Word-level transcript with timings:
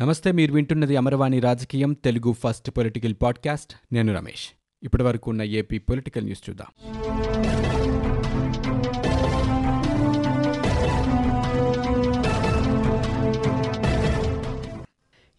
నమస్తే 0.00 0.32
మీరు 0.32 0.52
వింటున్నది 0.52 0.96
అమరవాణి 0.96 1.40
రాజకీయం 1.40 1.92
తెలుగు 1.92 2.32
ఫస్ట్ 2.32 2.70
పొలిటికల్ 2.70 3.14
పాడ్కాస్ట్. 3.22 3.94
నేను 3.94 4.14
రమేష్. 4.14 4.48
ఇప్పటి 4.82 5.02
వరకు 5.02 5.30
ఉన్న 5.30 5.42
ఏపీ 5.42 5.78
పొలిటికల్ 5.78 6.24
న్యూస్ 6.24 6.50
చూద్దాం. 6.50 6.66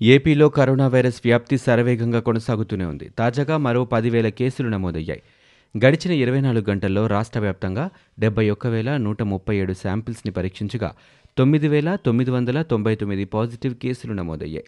ఏపీలో 0.02 0.50
కరోనా 0.50 0.88
వైరస్ 0.88 1.22
వ్యాప్తి 1.26 1.58
శరవేగంగా 1.58 2.20
కొనసాగుతూనే 2.20 2.86
ఉంది. 2.86 3.10
తాజాగా 3.10 3.58
మరో 3.58 3.86
పదివేల 3.86 4.30
కేసులు 4.30 4.70
నమోదయ్యాయి. 4.70 5.22
గడిచిన 5.86 6.12
ఇరవై 6.12 6.42
నాలుగు 6.42 6.70
గంటల్లో 6.70 7.08
రాష్ట్ర 7.08 7.40
వ్యాప్తంగా 7.40 7.90
డెబ్బై 8.20 8.50
ఒక్క 8.50 8.68
వేల 8.68 8.98
నూట 8.98 9.22
ముప్పై 9.22 9.58
ఏడు 9.58 9.74
శాంపిల్స్ని 9.74 10.32
పరీక్షించగా 10.32 10.96
తొమ్మిది 11.38 11.68
వేల 11.68 11.96
తొమ్మిది 11.96 12.32
వందల 12.32 12.62
తొంభై 12.62 12.96
తొమ్మిది 12.96 13.26
పాజిటివ్ 13.26 13.76
కేసులు 13.76 14.14
నమోదయ్యాయి. 14.14 14.64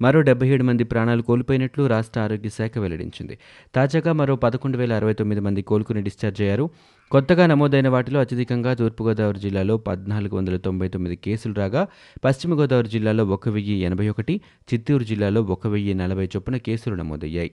మరో 0.00 0.20
డెబ్బై 0.20 0.48
ఏడు 0.48 0.64
మంది 0.64 0.84
ప్రాణాలు 0.84 1.22
కోల్పోయినట్లు 1.22 1.86
రాష్ట్ర 1.86 2.20
ఆరోగ్య 2.20 2.48
శాఖ 2.48 2.78
వెల్లడించింది. 2.78 3.38
తాజాగా 3.74 4.12
మరో 4.12 4.36
పదకొండు 4.36 4.78
వేల 4.78 4.92
అరవై 4.92 5.12
తొమ్మిది 5.12 5.40
మంది 5.40 5.62
కోలుకుని 5.62 6.02
డిశ్చార్జ్ 6.02 6.42
అయ్యారు. 6.42 6.70
కొత్తగా 7.10 7.46
నమోదైన 7.46 7.88
వాటిలో 7.88 8.20
అత్యధికంగా 8.20 8.74
తూర్పుగోదావరి 8.74 9.40
జిల్లాలో 9.40 9.76
పద్నాలుగు 9.76 10.36
వందల 10.36 10.56
తొంభై 10.56 10.88
తొమ్మిది 10.88 11.16
కేసులు 11.16 11.54
రాగా 11.54 11.86
పశ్చిమ 12.24 12.60
గోదావరి 12.60 12.88
జిల్లాలో 12.88 13.24
ఒక 13.24 13.48
వెయ్యి 13.48 13.76
ఎనభై 13.76 14.08
ఒకటి 14.08 14.40
చిత్తూరు 14.74 15.04
జిల్లాలో 15.04 15.42
ఒక 15.42 15.66
వెయ్యి 15.66 15.94
నలభై 15.94 16.24
చొప్పున 16.24 16.56
కేసులు 16.56 16.94
నమోదయ్యాయి. 16.94 17.50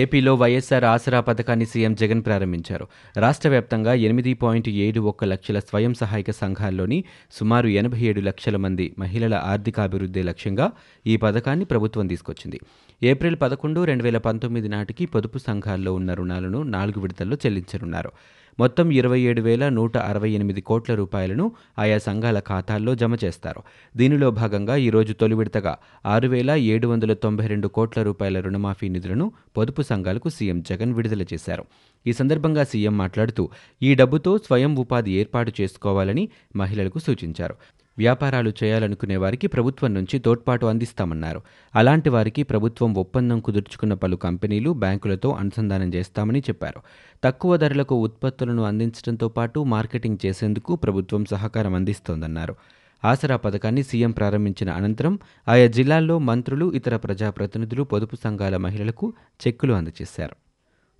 ఏపీలో 0.00 0.34
వైఎస్ఆర్ 0.34 0.84
ఆసరా 0.84 1.20
పథకాన్ని 1.20 1.66
సీఎం 1.66 1.94
జగన్ 1.94 2.24
ప్రారంభించారు. 2.24 2.86
రాష్ట్ర 3.16 3.48
వ్యాప్తంగా 3.48 3.94
ఎనిమిది 3.94 4.34
పాయింట్ 4.34 4.68
ఏడు 4.68 5.00
ఒక్క 5.00 5.24
లక్షల 5.24 5.58
స్వయం 5.58 5.94
సహాయక 5.94 6.30
సంఘాల్లోని 6.30 7.04
సుమారు 7.32 7.68
ఎనభై 7.68 8.00
ఏడు 8.00 8.20
లక్షల 8.20 8.56
మంది 8.56 8.94
మహిళల 8.98 9.34
ఆర్థికాభివృద్ధి 9.34 10.22
లక్ష్యంగా 10.22 10.72
ఈ 11.06 11.16
పథకాన్ని 11.16 11.64
ప్రభుత్వం 11.64 12.06
తీసుకొచ్చింది. 12.06 12.60
ఏప్రిల్ 13.02 13.36
పదకొండు 13.42 13.84
రెండు 13.84 14.02
వేల 14.02 14.18
పంతొమ్మిది 14.18 14.68
నాటికి 14.68 15.06
పొదుపు 15.06 15.38
సంఘాల్లో 15.38 15.94
ఉన్న 15.94 16.14
రుణాలను 16.14 16.62
నాలుగు 16.62 17.00
విడతల్లో 17.00 17.36
చెల్లించనున్నారు. 17.46 18.12
మొత్తం 18.58 18.90
ఇరవై 18.90 19.20
ఏడు 19.20 19.42
వేల 19.42 19.68
నూట 19.68 19.96
అరవై 19.96 20.30
ఎనిమిది 20.30 20.60
కోట్ల 20.60 20.94
రూపాయలను 20.94 21.52
ఆయా 21.78 21.98
సంఘాల 21.98 22.38
ఖాతాల్లో 22.38 22.94
జమ 22.94 23.16
చేస్తారు. 23.24 23.60
దీనిలో 23.96 24.30
భాగంగా 24.30 24.76
ఈరోజు 24.76 25.12
తొలి 25.12 25.34
విడతగా 25.34 25.78
ఆరు 26.06 26.28
వేల 26.28 26.50
ఏడు 26.50 26.88
వందల 26.88 27.12
తొంభై 27.12 27.46
రెండు 27.46 27.68
కోట్ల 27.68 28.02
రూపాయల 28.02 28.40
రుణమాఫీ 28.40 28.88
నిధులను 28.88 29.32
పొదుపు 29.56 29.82
సంఘాలకు 29.82 30.28
సీఎం 30.28 30.60
జగన్ 30.60 30.94
విడుదల 30.94 31.22
చేశారు. 31.22 31.64
ఈ 32.06 32.12
సందర్భంగా 32.12 32.64
సీఎం 32.64 32.96
మాట్లాడుతూ 32.98 33.50
ఈ 33.82 33.94
డబ్బుతో 33.94 34.38
స్వయం 34.38 34.76
ఉపాధి 34.76 35.12
ఏర్పాటు 35.12 35.52
చేసుకోవాలని 35.60 36.28
మహిళలకు 36.56 36.98
సూచించారు. 36.98 37.56
వ్యాపారాలు 37.98 38.52
చేయాలనుకునే 38.64 39.16
వారికి 39.16 39.46
ప్రభుత్వం 39.46 39.94
నుంచి 39.94 40.18
తోడ్పాటు 40.18 40.66
అందిస్తామన్నారు. 40.66 41.42
అలాంటి 41.74 42.10
వారికి 42.10 42.42
ప్రభుత్వం 42.42 42.94
ఒప్పందం 42.94 43.40
కుదుర్చుకున్న 43.40 43.94
పలు 43.94 44.16
కంపెనీలు 44.16 44.70
బ్యాంకులతో 44.70 45.30
అనుసంధానం 45.30 45.94
చేస్తామని 45.94 46.40
చెప్పారు. 46.40 46.80
తక్కువ 47.24 47.56
ధరలకు 47.56 47.94
ఉత్పత్తులను 47.94 48.62
అందించడంతో 48.62 49.28
పాటు 49.28 49.60
మార్కెటింగ్ 49.60 50.26
చేసేందుకు 50.26 50.76
ప్రభుత్వం 50.76 51.24
సహకారం 51.24 51.74
అందిస్తోందన్నారు. 51.74 52.56
ఆసరా 53.04 53.36
పథకాన్ని 53.36 53.82
సీఎం 53.82 54.10
ప్రారంభించిన 54.10 54.70
అనంతరం 54.70 55.18
ఆయా 55.48 55.66
జిల్లాల్లో 55.66 56.18
మంత్రులు 56.18 56.72
ఇతర 56.72 56.96
ప్రజాప్రతినిధులు 56.96 57.82
పొదుపు 57.82 58.16
సంఘాల 58.24 58.56
మహిళలకు 58.56 59.12
చెక్కులు 59.46 59.72
అందజేశారు. 59.72 60.41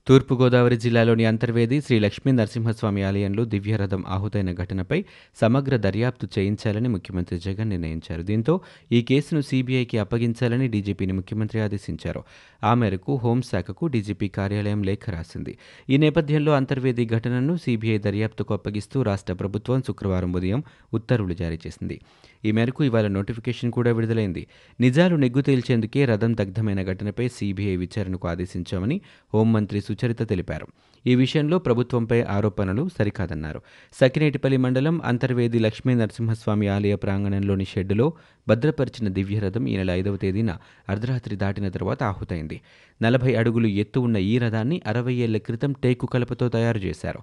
తూర్పుగోదావరి 0.06 0.76
జిల్లాలోని 0.76 1.24
అంతర్వేది 1.24 1.80
శ్రీ 1.80 1.98
లక్ష్మీ 1.98 2.32
నరసింహస్వామి 2.32 3.02
ఆలయంలో 3.02 3.44
దివ్యరథం 3.44 4.04
ఆహుతైన 4.08 4.52
ఘటనపై 4.52 5.04
సమగ్ర 5.40 5.76
దర్యాప్తు 5.76 6.28
చేయించాలని 6.38 6.88
ముఖ్యమంత్రి 6.88 7.38
జగన్ 7.38 7.68
నిర్ణయించారు. 7.68 8.22
దీంతో 8.22 8.60
ఈ 8.92 9.02
కేసును 9.02 9.40
సీబీఐకి 9.40 9.98
అప్పగించాలని 9.98 10.68
డీజీపీని 10.68 11.12
ముఖ్యమంత్రి 11.12 11.60
ఆదేశించారు. 11.60 12.22
ఆ 12.64 12.74
మేరకు 12.74 13.16
హోంశాఖకు 13.16 13.86
డీజీపీ 13.86 14.28
కార్యాలయం 14.28 14.82
లేఖ 14.82 15.10
రాసింది. 15.10 15.58
ఈ 15.90 15.96
నేపథ్యంలో 15.96 16.52
అంతర్వేది 16.52 17.06
ఘటనను 17.06 17.56
సీబీఐ 17.56 17.98
దర్యాప్తుకు 17.98 18.54
అప్పగిస్తూ 18.54 19.02
రాష్ట్ర 19.02 19.34
ప్రభుత్వం 19.34 19.82
శుక్రవారం 19.82 20.32
ఉదయం 20.32 20.62
ఉత్తర్వులు 20.94 21.34
జారీ 21.34 21.58
చేసింది. 21.66 22.00
ఈ 22.44 22.52
మేరకు 22.52 22.84
ఇవాళ 22.84 23.06
నోటిఫికేషన్ 23.06 23.72
కూడా 23.72 23.92
విడుదలైంది. 23.92 24.46
నిజాలు 24.80 25.16
నెగ్గు 25.16 25.42
తేల్చేందుకే 25.42 26.04
రథం 26.04 26.34
దగ్ధమైన 26.36 26.82
ఘటనపై 26.82 27.28
సీబీఐ 27.28 27.76
విచారణకు 27.76 28.28
ఆదేశించామని 28.28 29.00
హోంమంత్రి 29.34 29.80
సుచరిత 29.94 30.28
తెలిపారు. 30.28 30.66
ఈ 31.06 31.14
విషయంలో 31.14 31.58
ప్రభుత్వంపై 31.58 32.22
ఆరోపణలు 32.22 32.88
సరికాదన్నారు. 32.98 33.62
సకినేటిపల్లి 33.92 34.56
మండలం 34.56 35.02
అంతర్వేది 35.02 35.58
లక్ష్మీ 35.58 35.94
నరసింహస్వామి 35.94 36.68
ఆలయ 36.68 36.94
ప్రాంగణంలోని 36.94 37.64
షెడ్డులో 37.64 38.12
భద్రపరిచిన 38.48 39.08
దివ్యరథం 39.08 39.66
ఈ 39.66 39.76
నెల 39.76 39.90
ఐదవ 39.90 40.16
తేదీన 40.16 40.56
అర్ధరాత్రి 40.88 41.36
దాటిన 41.36 41.68
తర్వాత 41.68 42.02
ఆహుతైంది. 42.02 42.60
నలభై 43.02 43.34
అడుగులు 43.34 43.66
ఎత్తు 43.66 44.00
ఉన్న 44.00 44.16
ఈ 44.16 44.38
రథాన్ని 44.38 44.82
అరవై 44.86 45.14
ఏళ్ళ 45.14 45.36
క్రితం 45.36 45.72
టేకు 45.72 46.06
కలపతో 46.06 46.48
తయారు 46.48 46.78
చేశారు. 46.78 47.18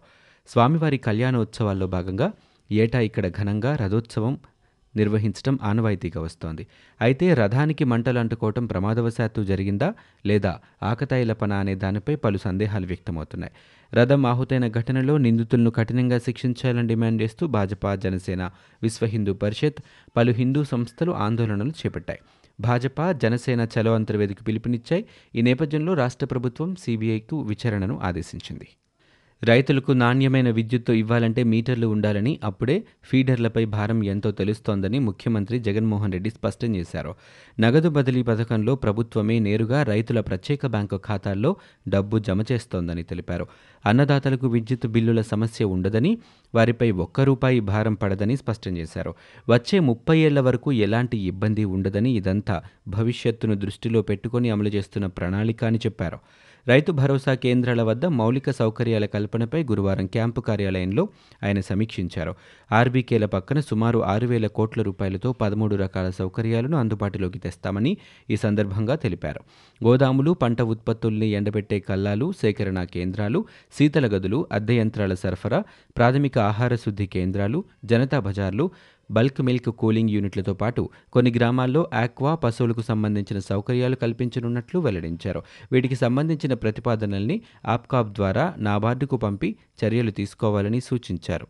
స్వామివారి 0.47 0.97
కళ్యాణోత్సవాల్లో 0.97 1.87
భాగంగా 1.87 2.31
ఏటా 2.71 2.99
ఇక్కడ 2.99 3.27
ఘనంగా 3.27 3.75
రథోత్సవం 3.75 4.39
నిర్వహించడం 4.95 5.59
ఆనవాయితీగా 5.63 6.21
వస్తోంది. 6.21 6.67
అయితే 7.01 7.33
రథానికి 7.33 7.83
మంటలు 7.83 8.19
అంటుకోవటం 8.19 8.65
ప్రమాదవశాత్తు 8.65 9.41
జరిగిందా 9.41 9.93
లేదా 10.25 10.59
ఆకతాయిల 10.83 11.33
పన 11.33 11.53
అనే 11.53 11.75
దానిపై 11.75 12.15
పలు 12.15 12.37
సందేహాలు 12.37 12.85
వ్యక్తమవుతున్నాయి. 12.85 13.53
రథం 13.93 14.25
ఆహుతైన 14.25 14.67
ఘటనలో 14.67 15.17
నిందితులను 15.17 15.71
కఠినంగా 15.71 16.17
శిక్షించాలని 16.17 16.87
డిమాండ్ 16.87 17.21
చేస్తూ 17.21 17.47
భాజపా 17.47 17.95
జనసేన 17.95 18.51
విశ్వ 18.83 19.05
హిందూ 19.05 19.33
పరిషత్ 19.33 19.83
పలు 20.17 20.31
హిందూ 20.31 20.63
సంస్థలు 20.63 21.11
ఆందోళనలు 21.11 21.69
చేపట్టాయి. 21.69 22.19
భాజపా 22.59 23.11
జనసేన 23.11 23.67
చలో 23.79 23.95
అంతర్వేదికి 23.95 24.43
పిలుపునిచ్చాయి. 24.43 25.05
ఈ 25.35 25.41
నేపథ్యంలో 25.41 25.93
రాష్ట్ర 25.93 26.25
ప్రభుత్వం 26.25 26.75
సీబీఐకు 26.75 27.41
విచారణను 27.41 27.99
ఆదేశించింది. 28.03 28.67
రైతులకు 29.43 29.91
నాణ్యమైన 29.91 30.49
విద్యుత్తు 30.49 30.91
ఇవ్వాలంటే 30.91 31.43
మీటర్లు 31.43 31.87
ఉండాలని 31.87 32.39
అప్పుడే 32.43 32.83
ఫీడర్లపై 33.03 33.65
భారం 33.65 34.03
ఎంతో 34.03 34.31
తెలుస్తోందని 34.31 34.99
ముఖ్యమంత్రి 34.99 35.59
జగన్మోహన్ 35.59 36.11
రెడ్డి 36.11 36.29
స్పష్టం 36.29 36.75
చేశారు. 36.75 37.15
నగదు 37.59 37.89
బదిలీ 37.89 38.23
పథకంలో 38.23 38.75
ప్రభుత్వమే 38.75 39.39
నేరుగా 39.39 39.83
రైతుల 39.83 40.19
ప్రత్యేక 40.19 40.65
బ్యాంకు 40.65 40.97
ఖాతాల్లో 40.97 41.55
డబ్బు 41.87 42.19
జమ 42.19 42.43
చేస్తోందని 42.51 43.03
తెలిపారు. 43.03 43.47
అన్నదాతలకు 43.85 44.47
విద్యుత్ 44.47 44.87
బిల్లుల 44.87 45.21
సమస్య 45.21 45.65
ఉండదని 45.65 46.17
వారిపై 46.55 46.91
ఒక్క 46.91 47.21
రూపాయి 47.21 47.59
భారం 47.59 47.93
పడదని 47.93 48.37
స్పష్టం 48.37 48.77
చేశారు. 48.77 49.13
వచ్చే 49.49 49.79
ముప్పై 49.79 50.17
ఏళ్ళ 50.17 50.39
వరకు 50.39 50.71
ఎలాంటి 50.71 51.17
ఇబ్బంది 51.17 51.63
ఉండదని 51.63 52.11
ఇదంతా 52.11 52.61
భవిష్యత్తును 52.87 53.55
దృష్టిలో 53.55 54.01
పెట్టుకుని 54.01 54.49
అమలు 54.49 54.69
చేస్తున్న 54.69 55.05
ప్రణాళిక 55.05 55.65
అని 55.65 55.77
చెప్పారు. 55.77 56.19
రైతు 56.69 56.91
భరోసా 56.91 57.33
కేంద్రాల 57.33 57.81
వద్ద 57.81 58.05
మౌలిక 58.05 58.51
సౌకర్యాల 58.51 59.05
కల్పనపై 59.05 59.63
గురువారం 59.63 60.07
క్యాంపు 60.07 60.41
కార్యాలయంలో 60.41 61.03
ఆయన 61.43 61.59
సమీక్షించారు. 61.59 62.33
ఆర్బీకేల 62.71 63.25
పక్కన 63.25 63.59
సుమారు 63.59 63.99
ఆరు 64.03 64.27
వేల 64.27 64.47
కోట్ల 64.47 64.81
రూపాయలతో 64.81 65.33
పదమూడు 65.33 65.75
రకాల 65.75 66.09
సౌకర్యాలను 66.09 66.77
అందుబాటులోకి 66.77 67.39
తెస్తామని 67.39 67.97
ఈ 68.29 68.35
సందర్భంగా 68.35 68.95
తెలిపారు. 68.95 69.41
గోదాములు 69.87 70.31
పంట 70.31 70.61
ఉత్పత్తుల్ని 70.61 71.29
ఎండబెట్టే 71.29 71.79
కల్లాలు 71.79 72.33
సేకరణ 72.41 72.83
కేంద్రాలు 72.83 73.45
శీతల 73.79 74.07
గదులు 74.07 74.47
అద్దె 74.51 74.73
యంత్రాల 74.73 75.13
సరఫరా 75.13 75.61
ప్రాథమిక 75.97 76.37
ఆహార 76.51 76.75
శుద్ధి 76.75 77.07
కేంద్రాలు 77.07 77.63
జనతా 77.85 78.19
బజార్లు 78.19 78.67
బల్క్ 79.11 79.41
మిల్క్ 79.41 79.69
కూలింగ్ 79.69 80.09
యూనిట్లతో 80.09 80.53
పాటు 80.53 80.89
కొన్ని 81.13 81.33
గ్రామాల్లో 81.37 81.89
ఆక్వా 81.93 82.35
పశువులకు 82.35 82.81
సంబంధించిన 82.81 83.39
సౌకర్యాలు 83.39 83.95
కల్పించనున్నట్లు 83.95 84.79
వెల్లడించారు. 84.79 85.43
వీటికి 85.71 85.95
సంబంధించిన 85.95 86.53
ప్రతిపాదనల్ని 86.53 87.41
ఆప్కాబ్ 87.65 88.13
ద్వారా 88.13 88.53
నాబార్డుకు 88.57 89.17
పంపి 89.17 89.55
చర్యలు 89.85 90.11
తీసుకోవాలని 90.11 90.79
సూచించారు. 90.79 91.47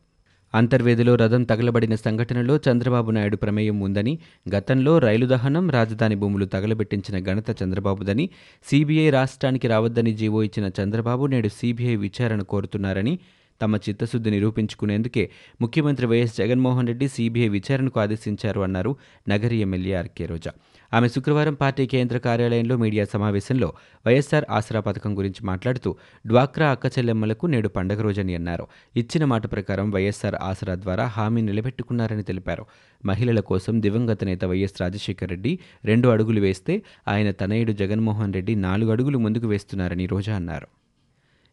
అంతర్వేదిలో 0.54 1.16
రథం 1.16 1.44
తగలబడిన 1.44 1.96
సంఘటనలో 1.96 2.60
చంద్రబాబు 2.70 3.12
నాయుడు 3.12 3.38
ప్రమేయం 3.38 3.80
ఉందని 3.80 4.20
గతంలో 4.56 4.98
రైలు 4.98 5.26
దహనం 5.26 5.70
రాజధాని 5.70 6.16
భూములు 6.16 6.46
తగలబెట్టించిన 6.46 7.20
ఘనత 7.20 7.64
చంద్రబాబుదని 7.64 8.30
సీబీఐ 8.70 9.10
రాష్ట్రానికి 9.10 9.68
రావద్దని 9.68 10.14
జీవో 10.14 10.44
ఇచ్చిన 10.44 10.72
చంద్రబాబు 10.82 11.26
నేడు 11.26 11.48
సీబీఐ 11.48 11.96
విచారణ 11.96 12.42
కోరుతున్నారని 12.42 13.20
తమ 13.62 13.76
చిత్తశుద్ధి 13.76 14.32
నిరూపించుకునేందుకే 14.32 15.30
ముఖ్యమంత్రి 15.62 16.08
వైఎస్ 16.08 16.38
జగన్మోహన్ 16.38 16.88
రెడ్డి 16.88 17.08
సీబీఐ 17.08 17.48
విచారణకు 17.48 18.00
ఆదేశించారు 18.00 18.62
అన్నారు 18.62 18.96
నగరి 19.30 19.58
ఎమ్మెల్యే 19.58 19.94
ఆర్కే 19.94 20.26
రోజా. 20.26 20.54
ఆమె 20.94 21.08
శుక్రవారం 21.08 21.54
పార్టీ 21.54 21.88
కేంద్ర 21.88 22.18
కార్యాలయంలో 22.18 22.78
మీడియా 22.78 23.06
సమావేశంలో 23.06 23.74
వైఎస్సార్ 24.08 24.46
ఆసరా 24.50 24.80
పథకం 24.80 25.18
గురించి 25.18 25.46
మాట్లాడుతూ 25.46 25.96
డ్వాక్రా 26.28 26.72
అక్క 26.72 26.86
చెల్లెమ్మలకు 26.86 27.48
నేడు 27.48 27.68
పండగ 27.68 28.02
రోజని 28.02 28.36
అన్నారు. 28.36 28.68
ఇచ్చిన 28.96 29.26
మాట 29.26 29.52
ప్రకారం 29.52 29.92
వైఎస్సార్ 29.92 30.36
ఆసరా 30.36 30.76
ద్వారా 30.76 31.06
హామీ 31.06 31.42
నిలబెట్టుకున్నారని 31.42 32.24
తెలిపారు. 32.24 32.66
మహిళల 33.06 33.40
కోసం 33.40 33.82
దివంగత 33.82 34.24
నేత 34.24 34.46
వైఎస్ 34.46 34.82
రాజశేఖర 34.82 35.30
రెడ్డి 35.30 35.60
రెండు 35.86 36.08
అడుగులు 36.08 36.40
వేస్తే 36.40 36.82
ఆయన 37.08 37.32
తనయుడు 37.32 37.72
జగన్మోహన్ 37.72 38.34
రెడ్డి 38.34 38.56
నాలుగు 38.56 38.92
అడుగులు 38.92 39.18
ముందుకు 39.18 39.48
వేస్తున్నారని 39.48 40.06
రోజా 40.06 40.36
అన్నారు. 40.36 40.79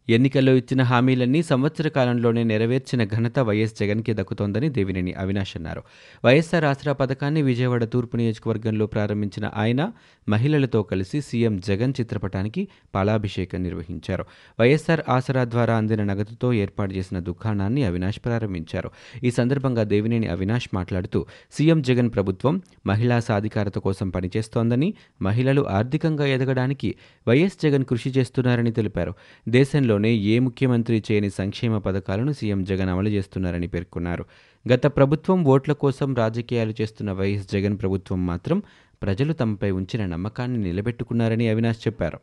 ఎన్నికల్లో 0.08 0.52
ఇచ్చిన 0.52 0.82
హామీలన్నీ 0.82 1.42
సంవత్సర 1.42 1.88
కాలంలోనే 1.88 2.44
నెరవేర్చిన 2.44 3.04
ఘనత 3.04 3.38
వైఎస్ 3.38 3.74
జగన్కి 3.80 4.14
దక్కుతోందని 4.14 4.68
దేవినేని 4.68 5.12
అవినాష్ 5.12 5.56
అన్నారు. 5.56 5.82
వైఎస్ఆర్ 6.24 6.64
ఆసరా 6.64 6.92
పథకాన్ని 6.92 7.42
విజయవాడ 7.42 7.84
తూర్పు 7.84 8.16
నియోజకవర్గంలో 8.16 8.86
ప్రారంభించిన 8.86 9.50
ఆయన 9.56 9.92
మహిళలతో 10.28 10.82
కలిసి 10.82 11.20
సీఎం 11.20 11.60
జగన్ 11.60 11.94
చిత్రపటానికి 12.00 12.68
పాలాభిషేకం 12.94 13.62
నిర్వహించారు. 13.62 14.24
వైఎస్ఆర్ 14.60 15.00
ఆసరా 15.08 15.44
ద్వారా 15.44 15.76
అందిన 15.76 16.04
నగదుతో 16.04 16.52
ఏర్పాటు 16.52 16.94
చేసిన 16.94 17.18
దుకాణాన్ని 17.18 17.84
అవినాష్ 17.84 18.20
ప్రారంభించారు. 18.24 18.90
ఈ 19.24 19.30
సందర్భంగా 19.30 19.82
దేవినేని 19.82 20.26
అవినాష్ 20.26 20.68
మాట్లాడుతూ 20.74 21.26
సీఎం 21.52 21.82
జగన్ 21.82 22.10
ప్రభుత్వం 22.10 22.62
మహిళా 22.86 23.20
సాధికారత 23.20 23.78
కోసం 23.78 24.08
పనిచేస్తోందని 24.10 24.94
మహిళలు 25.22 25.68
ఆర్థికంగా 25.68 26.26
ఎదగడానికి 26.26 26.94
వైఎస్ 27.28 27.58
జగన్ 27.62 27.84
కృషి 27.84 28.10
చేస్తున్నారని 28.10 28.72
తెలిపారు. 28.72 29.14
దేశంలో 29.48 29.95
దేశంలోనే 29.96 30.10
ఏ 30.32 30.38
ముఖ్యమంత్రి 30.38 30.96
చేయని 31.08 31.28
సంక్షేమ 31.30 31.74
పథకాలను 31.78 32.32
సీఎం 32.32 32.60
జగన్ 32.64 32.88
అమలు 32.88 33.08
చేస్తున్నారని 33.08 33.68
పేర్కొన్నారు. 33.74 34.24
గత 34.66 34.84
ప్రభుత్వం 34.86 35.38
ఓట్ల 35.44 35.72
కోసం 35.72 36.08
రాజకీయాలు 36.14 36.72
చేస్తున్న 36.80 37.10
వైఎస్ 37.12 37.46
జగన్ 37.52 37.76
ప్రభుత్వం 37.78 38.20
మాత్రం 38.26 38.58
ప్రజలు 39.02 39.32
తమపై 39.32 39.70
ఉంచిన 39.70 40.02
నమ్మకాన్ని 40.06 40.58
నిలబెట్టుకున్నారని 40.62 41.46
అవినాష్ 41.48 41.80
చెప్పారు. 41.86 42.18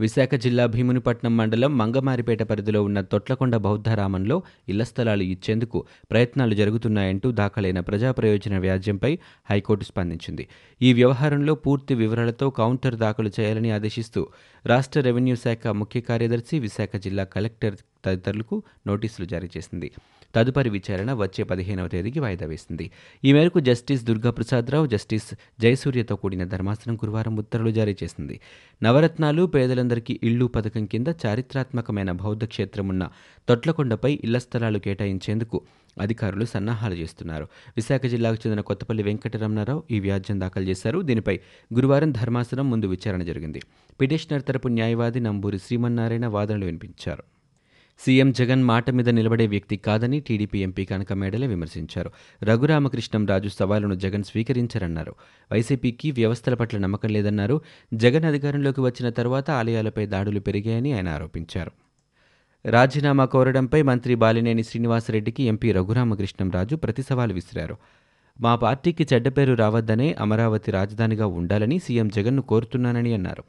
విశాఖ 0.00 0.34
జిల్లా 0.34 0.64
భీమునిపట్నం 0.66 1.36
మండలం 1.36 1.72
మంగమారిపేట 1.78 2.42
పరిధిలో 2.42 2.80
ఉన్న 2.82 3.00
తొట్లకొండ 3.12 3.56
బౌద్ధరామంలో 3.56 4.36
ఇళ్ళ 4.68 4.82
స్థలాలు 4.82 5.24
ఇచ్చేందుకు 5.34 5.78
ప్రయత్నాలు 6.10 6.54
జరుగుతున్నాయంటూ 6.54 7.30
దాఖలైన 7.40 7.80
ప్రజా 7.80 8.10
ప్రయోజన 8.12 8.58
వ్యాజ్యంపై 8.58 9.12
హైకోర్టు 9.50 9.84
స్పందించింది. 9.84 10.46
ఈ 10.80 10.92
వ్యవహారంలో 10.92 11.54
పూర్తి 11.54 11.94
వివరాలతో 11.94 12.48
కౌంటర్ 12.60 12.98
దాఖలు 13.04 13.32
చేయాలని 13.38 13.72
ఆదేశిస్తూ 13.78 14.22
రాష్ట్ర 14.64 15.00
రెవెన్యూ 15.00 15.36
శాఖ 15.44 15.66
ముఖ్య 15.82 16.00
కార్యదర్శి 16.00 16.58
విశాఖ 16.58 16.96
జిల్లా 17.06 17.26
కలెక్టర్ 17.36 17.76
తదితరులకు 18.04 18.56
నోటీసులు 18.86 19.26
జారీ 19.26 19.50
చేసింది. 19.56 19.90
తదుపరి 20.34 20.70
విచారణ 20.70 21.12
వచ్చే 21.12 21.44
పదిహేనవ 21.44 21.88
తేదీకి 21.88 22.20
వాయిదా 22.20 22.46
వేసింది. 22.46 22.90
ఈ 23.24 23.32
మేరకు 23.32 23.60
జస్టిస్ 23.60 24.04
దుర్గాప్రసాదరావు 24.04 24.86
జస్టిస్ 24.86 25.34
జయసూర్యతో 25.60 26.16
కూడిన 26.16 26.44
ధర్మాసనం 26.44 26.96
గురువారం 26.96 27.36
ఉత్తర్వులు 27.36 27.72
జారీ 27.72 27.96
చేసింది. 28.02 28.40
నవరత్నాలు 28.82 29.46
పేదలందరికీ 29.46 30.20
ఇళ్ళు 30.22 30.44
పథకం 30.46 30.86
కింద 30.86 31.06
చారిత్రాత్మకమైన 31.26 32.12
బౌద్ధ 32.12 32.44
క్షేత్రమున్న 32.44 33.08
తొట్లకొండపై 33.48 34.20
ఇళ్ళ 34.24 34.38
స్థలాలు 34.38 34.78
కేటాయించేందుకు 34.78 35.62
అధికారులు 36.00 36.44
సన్నాహాలు 36.44 36.94
చేస్తున్నారు. 36.94 37.48
విశాఖ 37.76 38.06
జిల్లాకు 38.06 38.36
చెందిన 38.46 38.60
కొత్తపల్లి 38.60 39.02
వెంకటరమణారావు 39.02 39.82
ఈ 39.90 40.00
వ్యాజ్యం 40.00 40.40
దాఖలు 40.40 40.64
చేశారు. 40.64 40.98
దీనిపై 40.98 41.40
గురువారం 41.74 42.12
ధర్మాసనం 42.12 42.70
ముందు 42.70 42.86
విచారణ 42.86 43.22
జరిగింది. 43.22 43.62
పిటిషనర్ 44.00 44.42
తరపు 44.42 44.68
న్యాయవాది 44.68 45.20
నంబూరి 45.20 45.58
శ్రీమన్నారాయణ 45.58 46.26
వాదనలు 46.26 46.64
వినిపించారు. 46.64 47.22
సీఎం 48.04 48.32
జగన్ 48.32 48.64
మాట 48.64 48.90
మీద 48.90 49.08
నిలబడే 49.08 49.46
వ్యక్తి 49.46 49.76
కాదని 49.76 50.20
టీడీపీ 50.20 50.62
ఎంపీ 50.62 50.84
కనక 50.84 51.12
మేడలే 51.12 51.46
విమర్శించారు. 51.46 52.10
రఘురామకృష్ణం 52.42 53.26
రాజు 53.26 53.48
సవాలును 53.48 53.94
జగన్ 53.94 54.24
స్వీకరించారన్నారు. 54.24 55.14
వైసీపీకి 55.52 56.10
వ్యవస్థల 56.10 56.54
పట్ల 56.54 56.78
నమ్మకం 56.78 57.08
లేదన్నారు. 57.08 57.60
జగన్ 57.94 58.24
అధికారంలోకి 58.24 58.80
వచ్చిన 58.80 59.10
తర్వాత 59.10 59.50
ఆలయాలపై 59.50 60.06
దాడులు 60.06 60.40
పెరిగాయని 60.40 60.92
ఆయన 60.92 61.08
ఆరోపించారు. 61.08 61.70
రాజీనామా 62.66 63.24
కోరడంపై 63.24 63.82
మంత్రి 63.82 64.14
బాలినేని 64.14 64.62
శ్రీనివాసరెడ్డికి 64.62 65.42
ఎంపీ 65.42 65.72
రఘురామకృష్ణం 65.72 66.50
రాజు 66.50 66.76
ప్రతి 66.76 67.02
సవాలు 67.02 67.34
విసిరారు. 67.34 67.76
మా 68.40 68.54
పార్టీకి 68.54 69.06
చెడ్డ 69.14 69.28
పేరు 69.28 69.54
రావద్దనే 69.54 70.16
అమరావతి 70.20 70.70
రాజధానిగా 70.70 71.26
ఉండాలని 71.26 71.78
సీఎం 71.78 72.08
జగన్ను 72.08 72.42
కోరుతున్నానని 72.42 73.14
అన్నారు. 73.14 73.44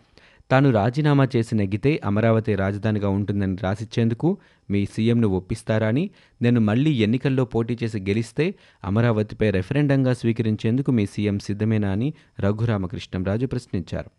తాను 0.51 0.71
రాజీనామా 0.71 1.27
చేసి 1.35 1.55
నెగ్గితే 1.55 1.99
అమరావతి 2.05 2.55
రాజధానిగా 2.55 3.09
ఉంటుందని 3.09 3.57
రాసిచ్చేందుకు 3.63 4.37
మీ 4.69 4.85
సీఎంను 4.85 5.27
ఒప్పిస్తారా 5.27 5.87
అని 5.87 6.09
నేను 6.41 6.61
మళ్ళీ 6.61 6.91
ఎన్నికల్లో 6.91 7.45
పోటీ 7.45 7.77
చేసి 7.83 7.99
గెలిస్తే 7.99 8.55
అమరావతిపై 8.83 9.49
రెఫరెండంగా 9.49 10.13
స్వీకరించేందుకు 10.13 10.91
మీ 10.91 11.05
సీఎం 11.05 11.39
సిద్ధమేనా 11.39 11.91
అని 11.91 12.13
రఘురామకృష్ణంరాజు 12.39 13.45
ప్రశ్నించారు. 13.45 14.09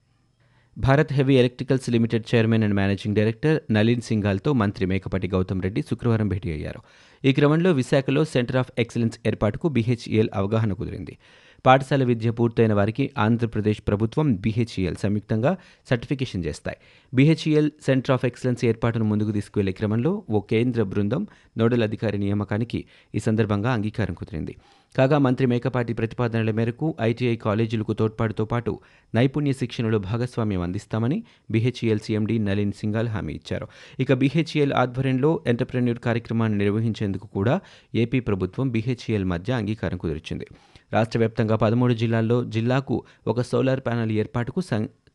Bharat 0.79 1.13
heavy 1.13 1.35
electricals 1.35 1.91
limited 1.91 2.35
chairman 2.35 2.63
and 2.63 2.75
managing 2.75 3.17
director 3.17 3.61
Nalin 3.73 4.01
సింఘాల్తో 4.01 4.53
మంత్రి 4.53 4.87
మేకపాటి 4.87 5.29
గౌతమ్ 5.29 5.63
రెడ్డి 5.63 5.83
శుక్రవారం 5.83 6.29
భేటీ 6.29 6.51
అయ్యారు. 6.53 6.81
ఈ 7.25 7.33
క్రమంలో 7.33 7.73
విశాఖలో 7.73 8.25
సెంటర్ 8.25 8.57
ఆఫ్ 8.57 8.71
ఎక్సలెన్స్ 8.79 9.19
ఏర్పాటుకు 9.27 9.69
బీహెచ్ఈఎల్ 9.69 10.31
అవగాహన 10.35 10.73
కుదిరింది. 10.73 11.19
పాఠశాల 11.67 12.05
విద్య 12.05 12.31
పూర్తయిన 12.31 12.73
వారికి 12.73 13.11
ఆంధ్రప్రదేశ్ 13.19 13.83
ప్రభుత్వం 13.89 14.35
బీహెచ్ఈఎల్ 14.35 14.97
సంయుక్తంగా 14.97 15.57
సర్టిఫికేషన్ 15.91 16.45
చేస్తాయి. 16.45 16.77
బీహెచ్ఈఎల్ 17.15 17.71
సెంటర్ 17.87 18.11
ఆఫ్ 18.11 18.25
ఎక్సలెన్స్ 18.25 18.65
ఏర్పాటును 18.65 19.05
ముందుకు 19.05 19.31
తీసుకువెళ్ళే 19.31 19.73
క్రమంలో 19.73 20.23
ఓ 20.31 20.41
కేంద్ర 20.41 20.83
బృందం 20.83 21.27
నోడల్ 21.59 21.83
అధికారి 21.83 22.19
నియామకానికి 22.19 22.85
ఈ 23.15 23.19
సందర్భంగా 23.19 23.73
అంగీకారం 23.73 24.15
కుదిరింది. 24.15 24.57
కాగా 24.97 25.19
మంత్రి 25.19 25.47
మేకపాటి 25.47 25.93
ప్రతిపాదనల 25.93 26.51
మేరకు 26.51 26.95
ఐటీఐ 27.01 27.37
కాలేజీలకు 27.37 27.93
తోడ్పాటుతో 27.93 28.45
పాటు 28.45 28.81
నైపుణ్య 29.15 29.53
శిక్షణలో 29.53 29.99
భాగస్వామ్యం 29.99 30.61
అందిస్తామని 30.61 31.25
బీహెచ్ఈఎల్ 31.51 32.01
సీఎండీ 32.01 32.39
నలీన్ 32.39 32.73
సింగాల్ 32.73 33.09
హామీ 33.09 33.33
ఇచ్చారు. 33.33 33.69
ఇక 34.01 34.13
బీహెచ్ఈఎల్ 34.13 34.73
ఆధ్వర్యంలో 34.73 35.41
ఎంటర్ప్రెన్యూర్ 35.47 35.99
కార్యక్రమాన్ని 35.99 36.59
నిర్వహించేందుకు 36.59 37.27
కూడా 37.27 37.61
ఏపీ 37.95 38.21
ప్రభుత్వం 38.21 38.71
బీహెచ్ఈఎల్ 38.71 39.25
మధ్య 39.25 39.53
అంగీకారం 39.53 39.99
కుదిర్చింది. 39.99 40.47
రాష్ట్ర 40.93 41.19
వ్యాప్తంగా 41.19 41.57
పదమూడు 41.57 41.95
జిల్లాల్లో 41.95 42.39
జిల్లాకు 42.57 42.97
ఒక 43.27 43.41
సోలార్ 43.43 43.81
ప్యానెల్ 43.81 44.13
ఏర్పాటుకు 44.19 44.63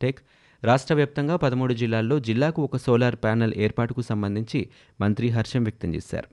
టెక్ 0.01 0.19
రాష్ట్ర 0.63 0.93
వ్యాప్తంగా 0.95 1.35
పదమూడు 1.35 1.73
జిల్లాల్లో 1.73 2.15
జిల్లాకు 2.19 2.59
ఒక 2.61 2.77
సోలార్ 2.77 3.15
ప్యానెల్ 3.15 3.53
ఏర్పాటుకు 3.57 4.01
సంబంధించి 4.01 4.59
మంత్రి 4.99 5.27
హర్షం 5.29 5.63
వ్యక్తం 5.63 5.89
చేశారు. 5.95 6.29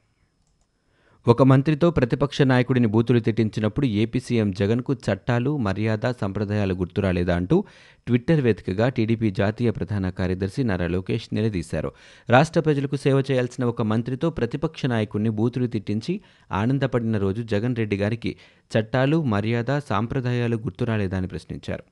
ఒక 1.26 1.42
మంత్రితో 1.42 1.90
ప్రతిపక్ష 1.90 2.42
నాయకుడిని 2.42 2.86
బూతులు 2.86 3.20
తిట్టించినప్పుడు 3.20 3.86
ఏపీ 3.86 4.20
సీఎం 4.20 4.50
జగన్కు 4.50 4.92
చట్టాలు 4.94 5.56
మర్యాద 5.56 6.10
సంప్రదాయాలు 6.20 6.74
గుర్తురాలేదా 6.74 7.36
అంటూ 7.36 7.64
ట్విట్టర్ 8.06 8.40
వేదికగా 8.40 8.88
టీడీపీ 8.88 9.30
జాతీయ 9.30 9.70
ప్రధాన 9.70 10.10
కార్యదర్శి 10.10 10.64
నారా 10.64 10.86
లోకేష్ 10.86 11.28
నిలదీశారు. 11.32 11.92
రాష్ట్ర 12.30 12.60
ప్రజలకు 12.60 12.96
సేవ 12.96 13.22
చేయాల్సిన 13.30 13.64
ఒక 13.64 13.82
మంత్రితో 13.82 14.30
ప్రతిపక్ష 14.30 14.86
నాయకుడిని 14.86 15.30
బూతులు 15.30 15.66
తిట్టించి 15.66 16.20
ఆనందపడిన 16.52 17.18
రోజు 17.18 17.42
జగన్ 17.42 17.76
రెడ్డి 17.76 17.96
గారికి 17.96 18.36
చట్టాలు 18.72 19.22
మర్యాద 19.22 19.78
సాంప్రదాయాలు 19.78 20.56
గుర్తురాలేదా 20.56 21.16
అని 21.16 21.26
ప్రశ్నించారు. 21.26 21.84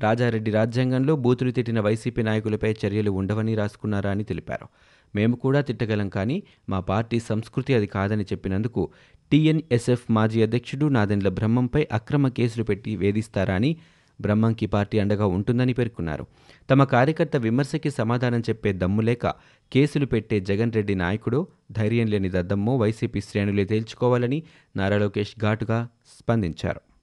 రాజారెడ్డి 0.00 0.50
రాజ్యాంగంలో 0.50 1.16
బూతులు 1.16 1.50
తిట్టిన 1.50 1.80
వైసీపీ 1.80 2.22
నాయకులపై 2.22 2.74
చర్యలు 2.86 3.10
ఉండవని 3.10 3.54
రాసుకున్నారా 3.54 4.10
అని 4.10 4.24
తెలిపారు. 4.24 4.68
మేము 5.14 5.36
కూడా 5.36 5.60
తిట్టగలం 5.60 6.08
కానీ 6.08 6.42
మా 6.68 6.80
పార్టీ 6.80 7.20
సంస్కృతి 7.20 7.74
అది 7.74 7.86
కాదని 7.86 8.22
చెప్పినందుకు 8.22 8.90
టీఎన్ఎస్ఎఫ్ 9.32 10.06
మాజీ 10.10 10.42
అధ్యక్షుడు 10.42 10.86
నాదెండ్ల 10.86 11.28
బ్రహ్మంపై 11.28 11.86
అక్రమ 11.92 12.28
కేసులు 12.28 12.64
పెట్టి 12.64 12.96
వేధిస్తారా 12.96 13.54
అని 13.54 13.76
బ్రహ్మంకి 14.20 14.66
పార్టీ 14.66 14.98
అండగా 14.98 15.26
ఉంటుందని 15.26 15.72
పేర్కొన్నారు. 15.72 16.26
తమ 16.70 16.84
కార్యకర్త 16.84 17.36
విమర్శకి 17.36 17.90
సమాధానం 17.90 18.40
చెప్పే 18.40 18.72
దమ్ము 18.72 19.02
లేక 19.02 19.26
కేసులు 19.72 20.06
పెట్టే 20.06 20.40
జగన్ 20.40 20.72
రెడ్డి 20.72 20.94
నాయకుడు 20.94 21.46
ధైర్యం 21.72 22.06
లేని 22.06 22.30
దద్దమ్మో 22.30 22.76
వైసీపీ 22.76 23.20
శ్రేణులే 23.20 23.64
తేల్చుకోవాలని 23.64 24.42
నారా 24.76 24.98
లోకేష్ 24.98 25.34
ఘాటుగా 25.40 25.88
స్పందించారు. 26.18 26.95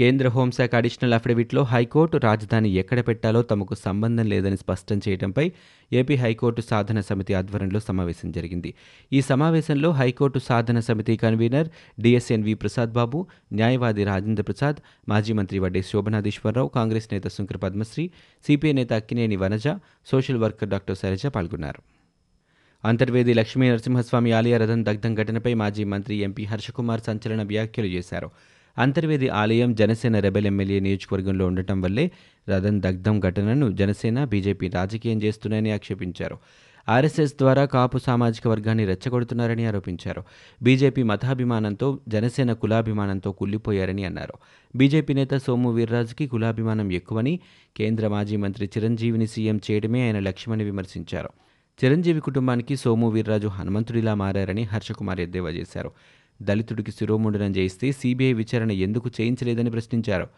కేంద్ర 0.00 0.28
హోంశాఖ 0.28 0.74
అడిషనల్ 0.74 1.14
అఫిడవిట్లో 1.14 1.62
హైకోర్టు 1.62 2.16
రాజధాని 2.16 2.68
ఎక్కడ 2.72 3.00
పెట్టాలో 3.08 3.42
తమకు 3.42 3.74
సంబంధం 3.74 4.26
లేదని 4.26 4.56
స్పష్టం 4.56 5.00
చేయడంపై 5.08 5.44
ఏపీ 5.92 6.14
హైకోర్టు 6.14 6.60
సాధన 6.60 7.00
సమితి 7.00 7.34
ఆధ్వర్యంలో 7.34 7.80
సమావేశం 7.80 8.30
జరిగింది. 8.30 8.74
ఈ 9.12 9.20
సమావేశంలో 9.20 9.90
హైకోర్టు 9.90 10.38
సాధన 10.38 10.80
సమితి 10.80 11.16
కన్వీనర్ 11.16 11.68
డిఎస్ఎన్వి 12.00 12.54
ప్రసాద్ 12.54 12.92
బాబు 12.92 13.26
న్యాయవాది 13.52 14.04
రాజేంద్ర 14.04 14.42
ప్రసాద్ 14.42 14.78
మాజీ 15.08 15.32
మంత్రి 15.32 15.58
వడ్డే 15.58 15.82
శోభనాధీశ్వరరావు 15.82 16.68
కాంగ్రెస్ 16.68 17.08
నేత 17.12 17.26
శుంకర 17.26 17.56
పద్మశ్రీ 17.56 18.10
సిపిఐ 18.46 18.72
నేత 18.72 18.92
Akkineni 18.92 19.36
Vanaja 19.36 19.68
social 20.06 20.36
worker 20.36 20.68
doctor 20.68 20.96
Sailaja 20.96 21.26
పాల్గొన్నారు. 21.26 21.82
అంతర్వేది 22.84 23.34
లక్ష్మీ 23.34 23.70
నరసింహస్వామి 23.70 24.32
ఆలయ 24.32 24.56
రథం 24.58 24.84
దగ్ధం 24.84 25.14
ఘటనపై 25.14 25.54
మాజీ 25.54 25.84
మంత్రి 25.84 26.16
ఎంపీ 26.16 26.44
హర్షకుమార్ 26.44 27.00
సంచలన 27.00 27.42
వ్యాఖ్యలు 27.42 27.86
చేశారు. 27.86 28.30
అంతర్వేది 28.78 29.28
ఆలయం 29.28 29.74
జనసేన 29.74 30.18
రెబెల్ 30.18 30.46
ఎమ్మెల్యే 30.46 30.80
నియోజకవర్గంలో 30.80 31.46
ఉండటం 31.46 31.80
వల్లే 31.80 32.10
రథం 32.48 32.82
దగ్ధం 32.82 33.20
ఘటనను 33.20 33.72
జనసేన 33.72 34.24
బీజేపీ 34.24 34.68
రాజకీయం 34.68 35.22
చేస్తున్నాయని 35.22 35.72
ఆక్షేపించారు. 35.72 36.38
ఆర్ఎస్ఎస్ 36.88 37.34
ద్వారా 37.34 37.64
కాపు 37.64 37.98
సామాజిక 37.98 38.48
వర్గాన్ని 38.48 38.84
రెచ్చగొడుతున్నారని 38.84 39.66
ఆరోపించారు. 39.66 40.22
బీజేపీ 40.62 41.02
మతాభిమానంతో 41.02 41.98
జనసేన 42.08 42.52
కులాభిమానంతో 42.52 43.32
కుళ్ళిపోయారని 43.32 44.04
అన్నారు. 44.04 44.34
బీజేపీ 44.76 45.14
నేత 45.14 45.34
సోము 45.34 45.70
వీర్రాజుకి 45.70 46.26
కులాభిమానం 46.26 46.92
ఎక్కువని 46.92 47.40
కేంద్ర 47.76 48.08
మాజీ 48.08 48.36
మంత్రి 48.36 48.70
చిరంజీవిని 48.78 49.26
సీఎం 49.26 49.60
చేయడమే 49.70 50.06
ఆయన 50.06 50.18
లక్ష్యమని 50.18 50.64
విమర్శించారు. 50.64 51.28
చిరంజీవి 51.84 52.20
కుటుంబానికి 52.20 52.76
సోము 52.76 53.08
వీర్రాజు 53.08 53.48
హనుమంతుడిలా 53.48 54.14
మారారని 54.14 54.62
హర్షకుమార్ 54.62 55.20
ఎద్దేవా 55.20 55.50
చేశారు. 55.50 55.90
దళితుడికి 56.42 56.90
శిరోముండనం 56.90 57.56
చేయిస్తే 57.56 57.92
సీబీఐ 57.92 58.32
విచారణ 58.32 58.70
ఎందుకు 58.70 59.10
చేయించలేదని 59.20 59.70
ప్రశ్నించారు. 59.70 60.28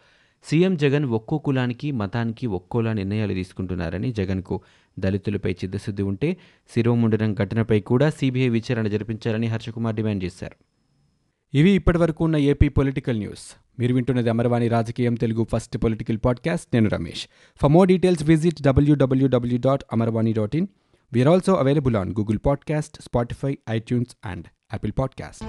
సీఎం 0.45 0.77
జగన్ 0.77 1.05
ఒక్కో 1.05 1.37
కులానికి 1.37 1.91
మతానికి 1.91 2.47
ఒక్కోలా 2.47 2.93
నిర్ణయాలు 2.93 3.33
తీసుకుంటున్నారని 3.33 4.11
జగన్కు 4.11 4.61
దళితులపై 4.99 5.51
చిత్తశుద్ధి 5.51 6.03
ఉంటే 6.03 6.37
శిరోముండనం 6.73 7.33
ఘటనపై 7.33 7.79
కూడా 7.79 8.09
సీబీఐ 8.09 8.49
విచారణ 8.49 8.87
జరిపించాలని 8.87 9.47
హర్షకుమార్ 9.47 9.95
డిమాండ్ 9.95 10.23
చేశారు. 10.23 10.55
ఇవి 11.57 11.71
ఇప్పటివరకు 11.71 12.23
ఉన్న 12.23 12.37
ఏపీ 12.37 12.69
పొలిటికల్ 12.69 13.17
న్యూస్. 13.17 13.61
మీరు 13.79 13.95
వింటున్నది 13.95 14.29
అమరవాణి 14.29 14.67
రాజకీయం 14.67 15.15
తెలుగు 15.15 15.47
ఫస్ట్ 15.51 15.77
పొలిటికల్ 15.77 16.17
పాడ్కాస్ట్. 16.25 16.67
నేను 16.73 16.89
Ramesh. 16.89 17.27
For 17.61 17.71
more 17.71 17.87
details 17.87 18.23
visit 18.23 18.61
WWW 18.61 19.59
dot 19.65 19.83
Amarvani 19.93 20.33
dot 20.33 20.55
in 20.55 20.67
we're 21.13 21.29
also 21.29 21.53
available 21.53 21.95
on 21.95 22.09
Google 22.09 22.39
podcast 22.45 23.01
Spotify 23.01 23.57
iTunes 23.69 24.27
and 24.27 24.45
Apple 24.71 24.93
podcast 24.99 25.43